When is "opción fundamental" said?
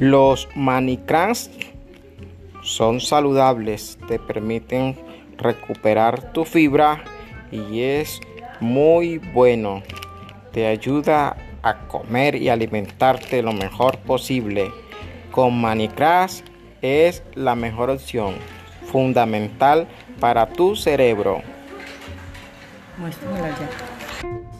17.90-19.86